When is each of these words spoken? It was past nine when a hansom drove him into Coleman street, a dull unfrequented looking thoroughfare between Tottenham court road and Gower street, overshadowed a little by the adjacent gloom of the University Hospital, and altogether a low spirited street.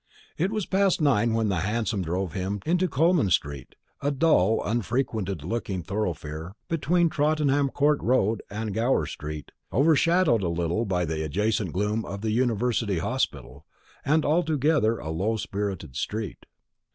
It 0.35 0.49
was 0.49 0.65
past 0.65 0.99
nine 0.99 1.33
when 1.35 1.51
a 1.51 1.59
hansom 1.59 2.01
drove 2.01 2.33
him 2.33 2.59
into 2.65 2.87
Coleman 2.87 3.29
street, 3.29 3.75
a 4.01 4.09
dull 4.09 4.59
unfrequented 4.65 5.43
looking 5.43 5.83
thoroughfare 5.83 6.55
between 6.67 7.07
Tottenham 7.11 7.69
court 7.69 8.01
road 8.01 8.41
and 8.49 8.73
Gower 8.73 9.05
street, 9.05 9.51
overshadowed 9.71 10.41
a 10.41 10.49
little 10.49 10.85
by 10.85 11.05
the 11.05 11.23
adjacent 11.23 11.71
gloom 11.71 12.03
of 12.03 12.21
the 12.21 12.31
University 12.31 12.97
Hospital, 12.97 13.67
and 14.03 14.25
altogether 14.25 14.97
a 14.97 15.11
low 15.11 15.37
spirited 15.37 15.95
street. 15.95 16.47